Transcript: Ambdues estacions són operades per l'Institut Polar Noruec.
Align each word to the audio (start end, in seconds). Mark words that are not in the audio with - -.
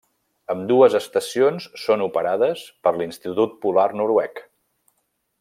Ambdues 0.51 0.95
estacions 0.99 1.67
són 1.81 2.05
operades 2.07 2.65
per 2.87 2.95
l'Institut 2.97 3.55
Polar 3.67 3.87
Noruec. 4.01 4.43